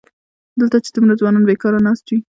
[0.59, 2.19] دلته چې دومره ځوانان بېکاره ناست وي.